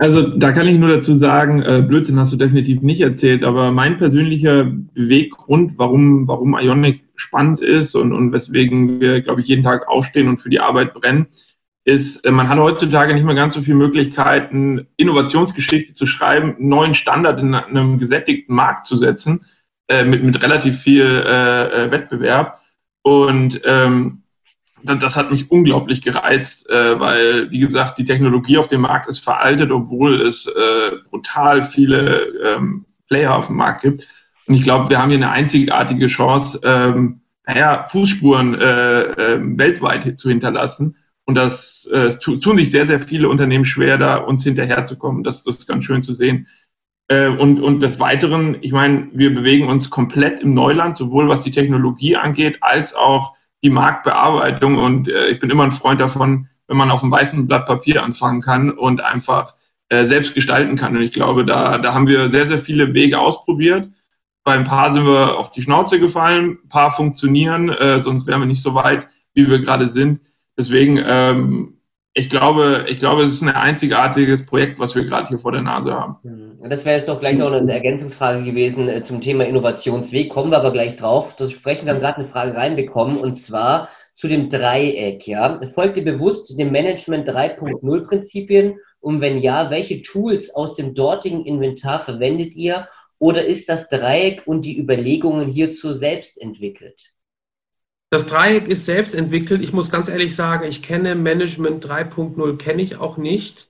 [0.00, 3.70] Also da kann ich nur dazu sagen, äh, Blödsinn hast du definitiv nicht erzählt, aber
[3.70, 9.62] mein persönlicher Beweggrund, warum, warum Ionic spannend ist und, und weswegen wir, glaube ich, jeden
[9.62, 11.28] Tag aufstehen und für die Arbeit brennen,
[11.84, 16.68] ist, äh, man hat heutzutage nicht mehr ganz so viele Möglichkeiten, Innovationsgeschichte zu schreiben, einen
[16.68, 19.44] neuen Standard in einem gesättigten Markt zu setzen,
[19.88, 22.60] äh, mit, mit relativ viel äh, äh Wettbewerb.
[23.02, 24.22] Und ähm,
[24.82, 29.20] das hat mich unglaublich gereizt, äh, weil, wie gesagt, die Technologie auf dem Markt ist
[29.20, 34.08] veraltet, obwohl es äh, brutal viele ähm, Player auf dem Markt gibt.
[34.46, 40.18] Und ich glaube, wir haben hier eine einzigartige Chance, ähm, naja, Fußspuren äh, äh, weltweit
[40.18, 40.96] zu hinterlassen.
[41.24, 45.24] Und das äh, tun sich sehr, sehr viele Unternehmen schwer, da uns hinterherzukommen.
[45.24, 46.46] Das, das ist ganz schön zu sehen.
[47.08, 51.42] Äh, und, und des Weiteren, ich meine, wir bewegen uns komplett im Neuland, sowohl was
[51.42, 54.78] die Technologie angeht, als auch die Marktbearbeitung.
[54.78, 58.02] Und äh, ich bin immer ein Freund davon, wenn man auf einem weißen Blatt Papier
[58.02, 59.54] anfangen kann und einfach
[59.88, 60.96] äh, selbst gestalten kann.
[60.96, 63.88] Und ich glaube, da, da haben wir sehr, sehr viele Wege ausprobiert.
[64.42, 68.40] Bei ein paar sind wir auf die Schnauze gefallen, ein paar funktionieren, äh, sonst wären
[68.40, 70.20] wir nicht so weit, wie wir gerade sind.
[70.56, 71.75] Deswegen ähm,
[72.18, 75.60] ich glaube, ich glaube, es ist ein einzigartiges Projekt, was wir gerade hier vor der
[75.60, 76.16] Nase haben.
[76.22, 76.70] Hm.
[76.70, 80.30] Das wäre jetzt noch gleich noch eine Ergänzungsfrage gewesen äh, zum Thema Innovationsweg.
[80.30, 81.36] Kommen wir aber gleich drauf.
[81.36, 85.26] Das sprechen wir haben gerade eine Frage reinbekommen und zwar zu dem Dreieck.
[85.26, 88.78] Ja, folgt ihr bewusst dem Management 3.0 Prinzipien?
[89.00, 92.88] Und wenn ja, welche Tools aus dem dortigen Inventar verwendet ihr?
[93.18, 97.12] Oder ist das Dreieck und die Überlegungen hierzu selbst entwickelt?
[98.10, 99.62] Das Dreieck ist selbst entwickelt.
[99.62, 103.68] Ich muss ganz ehrlich sagen, ich kenne Management 3.0, kenne ich auch nicht.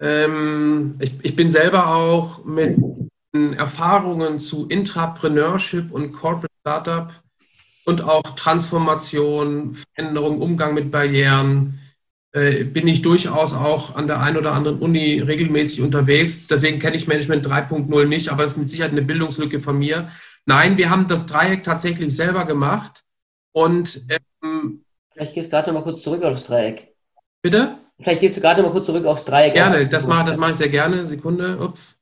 [0.00, 2.76] Ähm, ich, ich, bin selber auch mit
[3.56, 7.12] Erfahrungen zu Intrapreneurship und Corporate Startup
[7.84, 11.78] und auch Transformation, Veränderung, Umgang mit Barrieren,
[12.32, 16.48] äh, bin ich durchaus auch an der einen oder anderen Uni regelmäßig unterwegs.
[16.48, 20.10] Deswegen kenne ich Management 3.0 nicht, aber es ist mit Sicherheit eine Bildungslücke von mir.
[20.46, 23.04] Nein, wir haben das Dreieck tatsächlich selber gemacht
[23.52, 24.02] und
[24.42, 26.94] ähm, vielleicht gehst du gerade noch mal kurz zurück aufs Dreieck.
[27.42, 27.78] Bitte?
[28.00, 29.54] Vielleicht gehst du gerade noch mal kurz zurück aufs Dreieck.
[29.54, 31.06] Gerne, das mache das mach ich sehr gerne.
[31.06, 31.58] Sekunde.
[31.58, 31.96] Ups.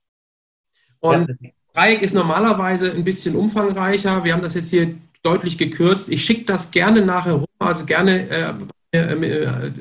[1.00, 1.50] Und ja.
[1.74, 4.24] Dreieck ist normalerweise ein bisschen umfangreicher.
[4.24, 6.08] Wir haben das jetzt hier deutlich gekürzt.
[6.10, 8.54] Ich schicke das gerne nachher rum, also gerne äh,
[8.92, 9.72] äh, äh,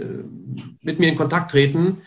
[0.82, 2.01] mit mir in Kontakt treten.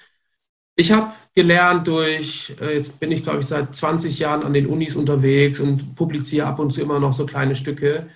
[0.77, 4.66] Ich habe gelernt durch, äh, jetzt bin ich glaube ich seit 20 Jahren an den
[4.66, 8.09] Unis unterwegs und publiziere ab und zu immer noch so kleine Stücke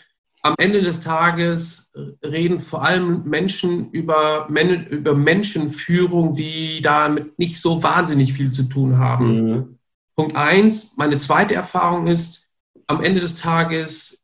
[0.46, 1.92] am Ende des Tages
[2.24, 4.48] reden vor allem Menschen über,
[4.90, 9.26] über Menschenführung, die damit nicht so wahnsinnig viel zu tun haben.
[9.26, 9.78] Mhm.
[10.14, 12.48] Punkt eins, meine zweite Erfahrung ist,
[12.87, 14.22] am Ende des Tages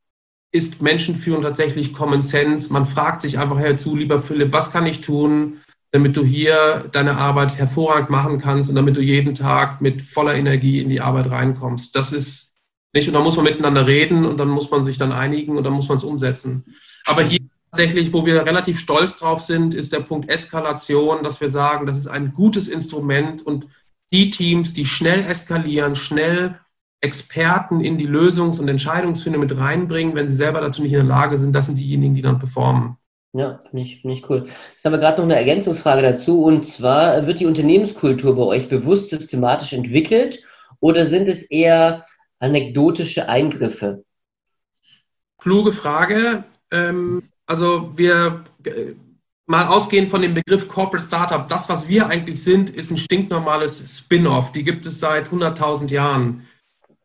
[0.53, 2.73] ist Menschenführung tatsächlich Common Sense.
[2.73, 7.17] Man fragt sich einfach, herzu, lieber Philipp, was kann ich tun, damit du hier deine
[7.17, 11.31] Arbeit hervorragend machen kannst und damit du jeden Tag mit voller Energie in die Arbeit
[11.31, 11.97] reinkommst.
[11.97, 12.52] Das ist
[12.93, 13.09] nicht?
[13.09, 15.73] Und dann muss man miteinander reden und dann muss man sich dann einigen und dann
[15.73, 16.65] muss man es umsetzen.
[17.05, 21.49] Aber hier tatsächlich, wo wir relativ stolz drauf sind, ist der Punkt Eskalation, dass wir
[21.49, 23.67] sagen, das ist ein gutes Instrument und
[24.13, 26.59] die Teams, die schnell eskalieren, schnell
[27.01, 31.09] Experten in die Lösungs- und Entscheidungsfindung mit reinbringen, wenn sie selber dazu nicht in der
[31.09, 32.97] Lage sind, das sind diejenigen, die dann performen.
[33.33, 34.47] Ja, finde ich, find ich cool.
[34.75, 38.69] Jetzt haben wir gerade noch eine Ergänzungsfrage dazu und zwar, wird die Unternehmenskultur bei euch
[38.69, 40.45] bewusst systematisch entwickelt
[40.81, 42.05] oder sind es eher
[42.43, 44.05] anekdotische Eingriffe?
[45.39, 46.45] Kluge Frage.
[46.71, 48.95] Ähm, also wir äh,
[49.47, 53.99] mal ausgehend von dem Begriff Corporate Startup, das, was wir eigentlich sind, ist ein stinknormales
[53.99, 54.53] Spin-off.
[54.53, 56.47] Die gibt es seit 100.000 Jahren.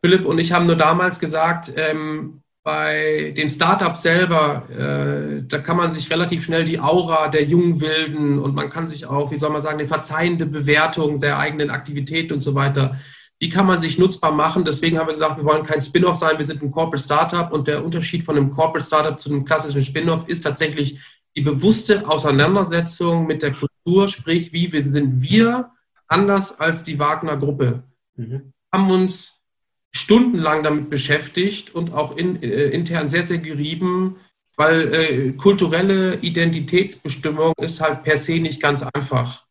[0.01, 5.77] Philipp und ich haben nur damals gesagt, ähm, bei den Startups selber, äh, da kann
[5.77, 9.37] man sich relativ schnell die Aura der jungen Wilden und man kann sich auch, wie
[9.37, 12.97] soll man sagen, eine verzeihende Bewertung der eigenen Aktivität und so weiter,
[13.41, 14.65] die kann man sich nutzbar machen.
[14.65, 17.67] Deswegen haben wir gesagt, wir wollen kein Spin-off sein, wir sind ein Corporate Startup und
[17.67, 20.99] der Unterschied von einem Corporate Startup zu einem klassischen Spin-off ist tatsächlich
[21.35, 25.71] die bewusste Auseinandersetzung mit der Kultur, sprich, wie sind wir
[26.07, 27.83] anders als die Wagner Gruppe.
[28.15, 28.53] Mhm.
[28.73, 29.43] Haben uns
[29.91, 34.17] stundenlang damit beschäftigt und auch in, äh, intern sehr, sehr gerieben,
[34.55, 39.45] weil äh, kulturelle Identitätsbestimmung ist halt per se nicht ganz einfach.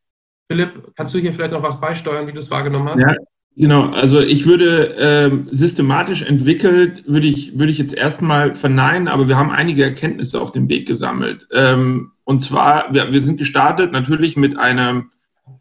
[0.50, 3.00] Philipp, kannst du hier vielleicht noch was beisteuern, wie du es wahrgenommen hast?
[3.00, 3.14] Ja,
[3.56, 3.90] genau.
[3.90, 9.36] Also ich würde ähm, systematisch entwickelt, würde ich, würde ich jetzt erstmal verneinen, aber wir
[9.36, 11.48] haben einige Erkenntnisse auf dem Weg gesammelt.
[11.52, 15.10] Ähm, und zwar, wir, wir sind gestartet natürlich mit einem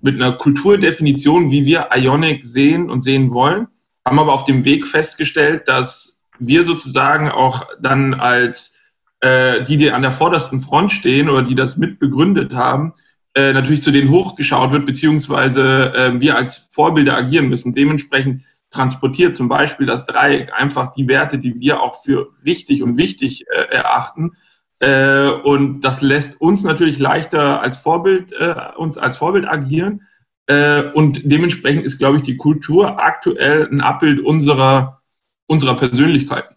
[0.02, 3.68] mit einer Kulturdefinition, wie wir Ionic sehen und sehen wollen
[4.06, 8.78] haben aber auf dem Weg festgestellt, dass wir sozusagen auch dann als
[9.22, 12.94] äh, die, die an der vordersten Front stehen oder die das mit begründet haben,
[13.36, 17.76] äh, natürlich zu denen hochgeschaut wird, beziehungsweise äh, wir als Vorbilder agieren müssen.
[17.76, 22.98] Dementsprechend transportiert zum Beispiel das Dreieck einfach die Werte, die wir auch für richtig und
[22.98, 24.32] wichtig äh, erachten.
[24.80, 30.02] Äh, und das lässt uns natürlich leichter als Vorbild, äh, uns als Vorbild agieren.
[30.48, 35.02] Äh, und dementsprechend ist, glaube ich, die Kultur aktuell ein Abbild unserer,
[35.48, 36.55] unserer Persönlichkeiten.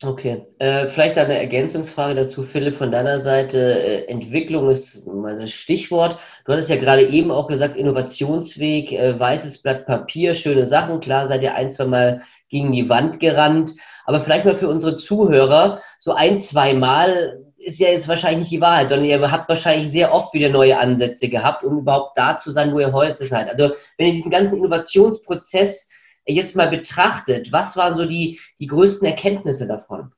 [0.00, 3.58] Okay, äh, vielleicht eine Ergänzungsfrage dazu, Philipp, von deiner Seite.
[3.58, 6.20] Äh, Entwicklung ist das Stichwort.
[6.44, 11.00] Du hattest ja gerade eben auch gesagt, Innovationsweg, äh, weißes Blatt Papier, schöne Sachen.
[11.00, 13.72] Klar, seid ihr ein, zwei Mal gegen die Wand gerannt.
[14.04, 18.52] Aber vielleicht mal für unsere Zuhörer, so ein, zwei Mal ist ja jetzt wahrscheinlich nicht
[18.52, 22.38] die Wahrheit, sondern ihr habt wahrscheinlich sehr oft wieder neue Ansätze gehabt, um überhaupt da
[22.38, 23.50] zu sein, wo ihr heute seid.
[23.50, 25.87] Also wenn ihr diesen ganzen Innovationsprozess
[26.28, 30.12] jetzt mal betrachtet, was waren so die, die größten Erkenntnisse davon?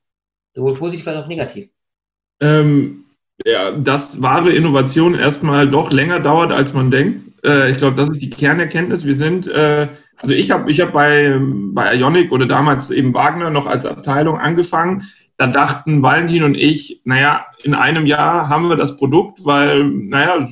[0.53, 1.69] Sowohl positiv als auch negativ.
[2.41, 3.05] Ähm,
[3.45, 7.23] ja, dass wahre Innovation erstmal doch länger dauert, als man denkt.
[7.45, 9.05] Äh, ich glaube, das ist die Kernerkenntnis.
[9.05, 13.49] Wir sind, äh, also ich habe ich hab bei, bei Ionic oder damals eben Wagner
[13.49, 15.03] noch als Abteilung angefangen
[15.41, 20.47] da dachten Valentin und ich, naja, in einem Jahr haben wir das Produkt, weil, naja,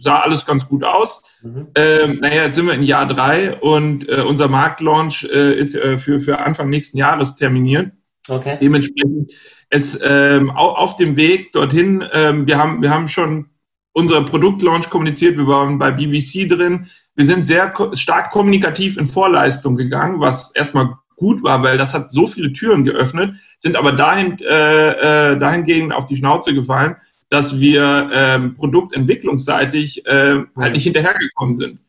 [0.00, 1.22] sah alles ganz gut aus.
[1.42, 1.68] Mhm.
[1.74, 5.98] Ähm, naja, jetzt sind wir in Jahr drei und äh, unser Marktlaunch äh, ist äh,
[5.98, 7.92] für, für Anfang nächsten Jahres terminiert.
[8.28, 8.58] Okay.
[8.60, 9.32] Dementsprechend
[9.70, 13.46] ist ähm, auch auf dem Weg dorthin, ähm, wir, haben, wir haben schon
[13.92, 16.86] unser Produktlaunch kommuniziert, wir waren bei BBC drin.
[17.14, 21.92] Wir sind sehr ko stark kommunikativ in Vorleistung gegangen, was erstmal gut war, weil das
[21.92, 26.96] hat so viele Türen geöffnet, sind aber dahin, äh, äh, dahingehend auf die Schnauze gefallen,
[27.30, 31.80] dass wir ähm, produktentwicklungsseitig äh, halt nicht hinterhergekommen sind.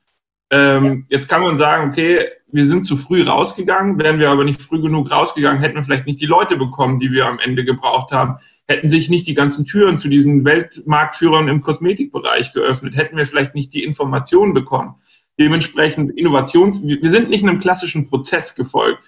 [0.51, 3.99] Ähm, jetzt kann man sagen, okay, wir sind zu früh rausgegangen.
[3.99, 7.11] Wären wir aber nicht früh genug rausgegangen, hätten wir vielleicht nicht die Leute bekommen, die
[7.11, 8.37] wir am Ende gebraucht haben.
[8.67, 13.55] Hätten sich nicht die ganzen Türen zu diesen Weltmarktführern im Kosmetikbereich geöffnet, hätten wir vielleicht
[13.55, 14.95] nicht die Informationen bekommen.
[15.39, 18.99] Dementsprechend Innovations, wir sind nicht einem klassischen Prozess gefolgt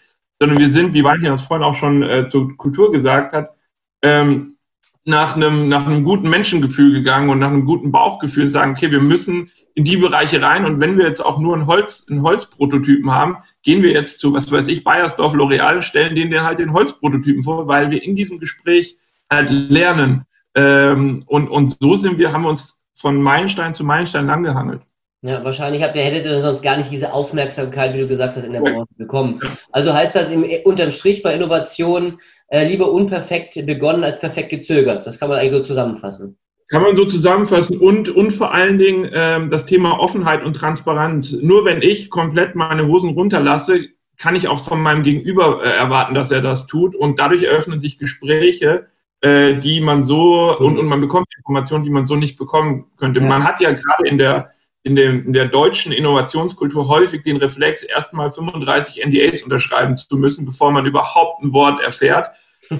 [0.43, 3.53] sondern wir sind, wie Valentin das vorhin auch schon äh, zur Kultur gesagt hat,
[4.01, 4.52] ähm,
[5.05, 9.01] nach einem, nach einem guten Menschengefühl gegangen und nach einem guten Bauchgefühl sagen, okay, wir
[9.01, 13.11] müssen in die Bereiche rein und wenn wir jetzt auch nur einen, Holz, einen Holzprototypen
[13.11, 17.43] haben, gehen wir jetzt zu, was weiß ich, Bayersdorf, L'Oreal, stellen denen halt den Holzprototypen
[17.43, 18.97] vor, weil wir in diesem Gespräch
[19.29, 20.25] halt lernen.
[20.55, 24.81] Ähm, und, und so sind wir, haben wir uns von Meilenstein zu Meilenstein langgehangelt.
[25.23, 28.43] Ja, wahrscheinlich habt ihr, hättet ihr sonst gar nicht diese Aufmerksamkeit, wie du gesagt hast,
[28.43, 29.41] in der Branche bekommen.
[29.71, 35.05] Also heißt das im, unterm Strich bei Innovation äh, lieber unperfekt begonnen als perfekt gezögert.
[35.05, 36.37] Das kann man eigentlich so zusammenfassen.
[36.69, 41.31] Kann man so zusammenfassen und, und vor allen Dingen ähm, das Thema Offenheit und Transparenz.
[41.33, 46.13] Nur wenn ich komplett meine Hosen runterlasse, kann ich auch von meinem Gegenüber äh, erwarten,
[46.13, 46.95] dass er das tut.
[46.95, 48.87] Und dadurch eröffnen sich Gespräche,
[49.21, 53.19] äh, die man so und, und man bekommt Informationen, die man so nicht bekommen könnte.
[53.19, 53.27] Ja.
[53.27, 54.49] Man hat ja gerade in der
[54.83, 60.45] in, dem, in der deutschen Innovationskultur häufig den Reflex, erstmal 35 NDAs unterschreiben zu müssen,
[60.45, 62.31] bevor man überhaupt ein Wort erfährt.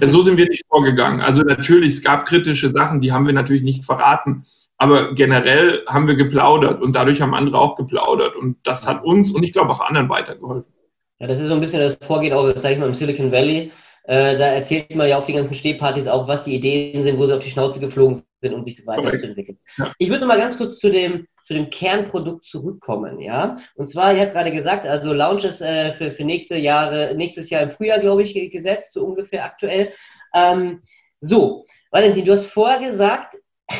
[0.02, 1.22] So sind wir nicht vorgegangen.
[1.22, 4.44] Also natürlich, es gab kritische Sachen, die haben wir natürlich nicht verraten.
[4.78, 8.36] Aber generell haben wir geplaudert und dadurch haben andere auch geplaudert.
[8.36, 10.74] Und das hat uns und ich glaube auch anderen weitergeholfen.
[11.20, 13.72] Ja, das ist so ein bisschen das Vorgehen auch, sag ich mal, im Silicon Valley.
[14.06, 17.26] Äh, da erzählt man ja auf den ganzen Stehpartys auch, was die Ideen sind, wo
[17.26, 19.58] sie auf die Schnauze geflogen sind, um sich weiterzuentwickeln.
[19.78, 19.92] Ja.
[19.98, 23.58] Ich würde noch mal ganz kurz zu dem dem Kernprodukt zurückkommen, ja.
[23.76, 27.63] Und zwar, ihr habt gerade gesagt, also Launches äh, für, für nächste Jahre, nächstes Jahr
[27.63, 29.92] im Frühjahr, glaube ich, gesetzt, so ungefähr aktuell.
[30.34, 30.82] Ähm,
[31.22, 33.38] so, Valentin, du hast vorher gesagt,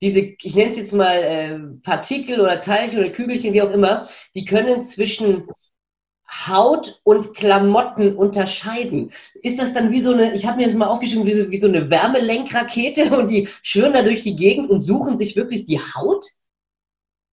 [0.00, 4.08] diese, ich nenne es jetzt mal äh, Partikel oder Teilchen oder Kügelchen, wie auch immer,
[4.34, 5.48] die können zwischen
[6.46, 9.12] Haut und Klamotten unterscheiden?
[9.42, 11.60] Ist das dann wie so eine, ich habe mir jetzt mal aufgeschrieben, wie so, wie
[11.60, 15.80] so eine Wärmelenkrakete und die schwirren da durch die Gegend und suchen sich wirklich die
[15.80, 16.26] Haut?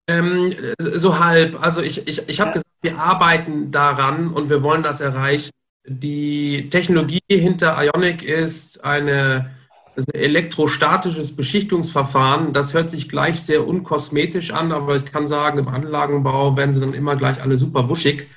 [0.08, 1.62] Ähm, so halb.
[1.62, 2.54] Also ich, ich, ich habe ja.
[2.54, 5.50] gesagt, wir arbeiten daran und wir wollen das erreichen.
[5.86, 9.50] Die Technologie hinter Ionic ist eine
[9.94, 12.52] also elektrostatisches Beschichtungsverfahren.
[12.52, 16.80] Das hört sich gleich sehr unkosmetisch an, aber ich kann sagen, im Anlagenbau werden sie
[16.80, 18.28] dann immer gleich alle super wuschig.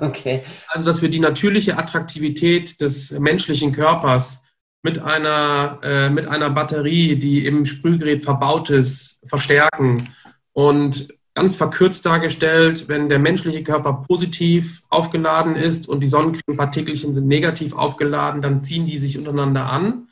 [0.00, 0.44] Okay.
[0.68, 4.44] Also, dass wir die natürliche Attraktivität des menschlichen Körpers
[4.82, 10.08] mit einer, äh, mit einer Batterie, die im Sprühgerät verbaut ist, verstärken.
[10.52, 17.26] Und ganz verkürzt dargestellt, wenn der menschliche Körper positiv aufgeladen ist und die Sonnencremepartikelchen sind
[17.26, 20.08] negativ aufgeladen, dann ziehen die sich untereinander an.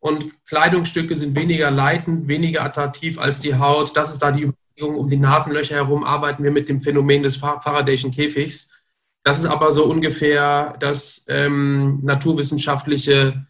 [0.00, 3.96] Und Kleidungsstücke sind weniger leitend, weniger attraktiv als die Haut.
[3.96, 4.96] Das ist da die Überlegung.
[4.96, 8.70] Um die Nasenlöcher herum arbeiten wir mit dem Phänomen des Faradayschen Käfigs.
[9.24, 13.46] Das ist aber so ungefähr das ähm, naturwissenschaftliche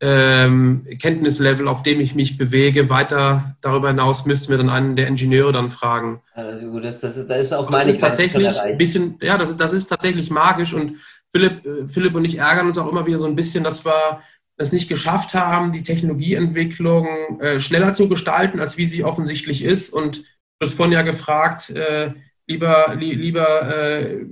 [0.00, 2.88] ähm, Kenntnislevel, auf dem ich mich bewege.
[2.88, 6.22] Weiter darüber hinaus müssten wir dann einen der Ingenieure dann fragen.
[6.32, 9.60] Also das, das, das ist auch meine das ist tatsächlich ein bisschen, ja, das ist,
[9.60, 10.96] das ist tatsächlich magisch und
[11.30, 14.20] Philipp, äh, Philipp und ich ärgern uns auch immer wieder so ein bisschen, dass wir
[14.56, 19.92] es nicht geschafft haben, die Technologieentwicklung äh, schneller zu gestalten, als wie sie offensichtlich ist.
[19.92, 22.12] Und du hast vorhin ja gefragt, äh,
[22.46, 24.26] lieber, li lieber äh,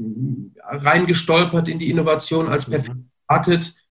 [0.63, 3.65] reingestolpert in die Innovation als perfekt erwartet.
[3.65, 3.88] Ich würde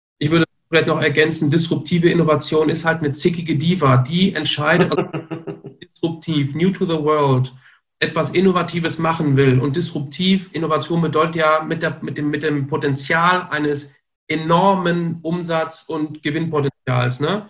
[0.70, 5.10] vielleicht noch ergänzen, disruptive Innovation ist halt eine zickige Diva, die entscheidet, also
[5.82, 7.54] disruptiv, new to the world,
[8.00, 9.60] etwas Innovatives machen will.
[9.60, 13.92] Und disruptiv, Innovation bedeutet ja mit, der, mit, dem, mit dem Potenzial eines
[14.28, 17.20] enormen Umsatz- und Gewinnpotenzials.
[17.20, 17.50] Ne?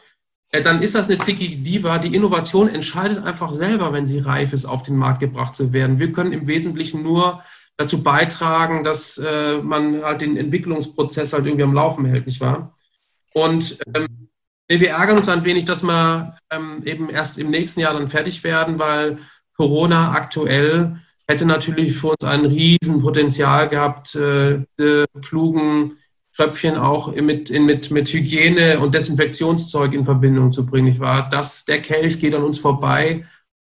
[0.51, 1.97] Äh, dann ist das eine zickige Diva.
[1.97, 5.99] Die Innovation entscheidet einfach selber, wenn sie reif ist, auf den Markt gebracht zu werden.
[5.99, 7.43] Wir können im Wesentlichen nur
[7.75, 12.76] dazu beitragen, dass äh, man halt den Entwicklungsprozess halt irgendwie am Laufen hält, nicht wahr?
[13.33, 14.29] Und ähm,
[14.67, 18.43] wir ärgern uns ein wenig, dass wir ähm, eben erst im nächsten Jahr dann fertig
[18.43, 19.17] werden, weil
[19.55, 25.97] Corona aktuell hätte natürlich für uns ein Riesenpotenzial gehabt, äh, diese klugen
[26.35, 30.87] Tröpfchen auch mit, in, mit, mit Hygiene und Desinfektionszeug in Verbindung zu bringen.
[30.87, 33.25] Ich war, das, der Kelch geht an uns vorbei,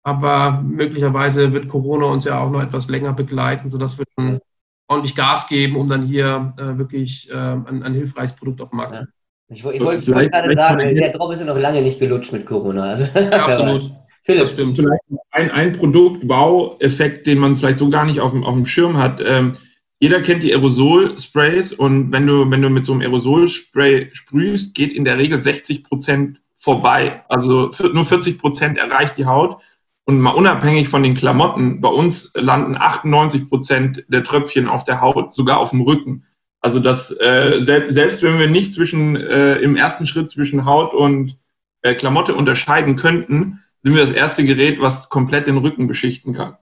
[0.02, 4.40] aber möglicherweise wird Corona uns ja auch noch etwas länger begleiten, sodass wir dann
[4.88, 8.76] ordentlich Gas geben, um dann hier äh, wirklich äh, ein, ein hilfreiches Produkt auf den
[8.76, 9.19] Markt zu bringen.
[9.50, 12.84] Ich, ich wollte gerade sagen, der Drop ist ja noch lange nicht gelutscht mit Corona.
[12.84, 13.90] Also, ja, absolut.
[14.22, 14.42] Philipp.
[14.42, 14.76] Das stimmt.
[14.76, 18.66] Vielleicht ein, ein Produkt, Wow-Effekt, den man vielleicht so gar nicht auf dem, auf dem
[18.66, 19.20] Schirm hat.
[19.26, 19.56] Ähm,
[19.98, 24.92] jeder kennt die Aerosol-Sprays und wenn du, wenn du mit so einem Aerosolspray sprühst, geht
[24.92, 27.22] in der Regel 60 Prozent vorbei.
[27.28, 29.60] Also nur 40 Prozent erreicht die Haut.
[30.04, 35.00] Und mal unabhängig von den Klamotten, bei uns landen 98 Prozent der Tröpfchen auf der
[35.00, 36.24] Haut, sogar auf dem Rücken.
[36.60, 40.92] Also das äh, selbst, selbst wenn wir nicht zwischen äh, im ersten Schritt zwischen Haut
[40.92, 41.38] und
[41.82, 46.56] äh, Klamotte unterscheiden könnten, sind wir das erste Gerät, was komplett den Rücken beschichten kann.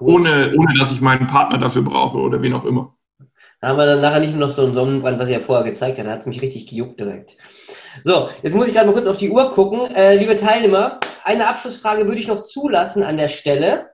[0.00, 0.14] Cool.
[0.14, 2.94] Ohne, ohne dass ich meinen Partner dafür brauche oder wen auch immer.
[3.60, 5.70] Da haben wir dann nachher nicht nur noch so einen Sonnenbrand, was ich ja vorher
[5.70, 6.06] gezeigt hat.
[6.06, 7.36] Da hat es mich richtig gejuckt direkt.
[8.02, 9.84] So, jetzt muss ich gerade mal kurz auf die Uhr gucken.
[9.94, 13.89] Äh, liebe Teilnehmer, eine Abschlussfrage würde ich noch zulassen an der Stelle.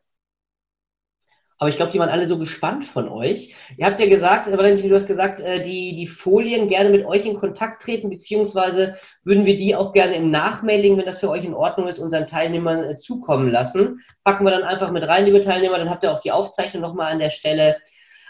[1.58, 3.54] Aber ich glaube, die waren alle so gespannt von euch.
[3.78, 7.24] Ihr habt ja gesagt, Valentin, du hast gesagt, äh, die, die Folien gerne mit euch
[7.24, 11.44] in Kontakt treten, beziehungsweise würden wir die auch gerne im Nachmailing, wenn das für euch
[11.44, 14.00] in Ordnung ist, unseren Teilnehmern äh, zukommen lassen.
[14.22, 17.10] Packen wir dann einfach mit rein, liebe Teilnehmer, dann habt ihr auch die Aufzeichnung nochmal
[17.10, 17.76] an der Stelle.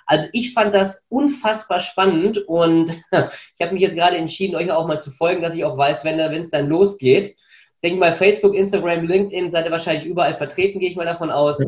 [0.06, 4.86] Also ich fand das unfassbar spannend und ich habe mich jetzt gerade entschieden, euch auch
[4.86, 7.34] mal zu folgen, dass ich auch weiß, wenn es dann losgeht.
[7.74, 11.30] Ich denke mal, Facebook, Instagram, LinkedIn seid ihr wahrscheinlich überall vertreten, gehe ich mal davon
[11.30, 11.60] aus.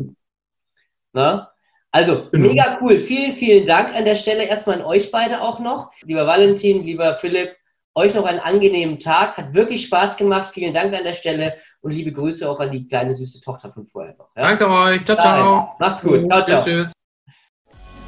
[1.13, 1.51] Na?
[1.91, 2.49] Also, genau.
[2.49, 2.99] mega cool.
[2.99, 5.91] Vielen, vielen Dank an der Stelle erstmal an euch beide auch noch.
[6.03, 7.55] Lieber Valentin, lieber Philipp,
[7.95, 9.37] euch noch einen angenehmen Tag.
[9.37, 10.51] Hat wirklich Spaß gemacht.
[10.53, 13.87] Vielen Dank an der Stelle und liebe Grüße auch an die kleine süße Tochter von
[13.87, 14.29] vorher noch.
[14.35, 14.43] Ja?
[14.43, 15.03] Danke euch.
[15.03, 15.75] Ciao, ciao.
[15.79, 16.27] Macht's gut.
[16.27, 16.63] Ciao, ciao.
[16.63, 16.93] Tschüss, tschüss.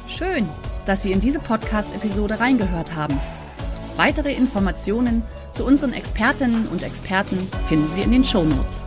[0.08, 0.48] Schön,
[0.86, 3.18] dass Sie in diese Podcast-Episode reingehört haben.
[3.96, 8.86] Weitere Informationen zu unseren Expertinnen und Experten finden Sie in den Show Notes.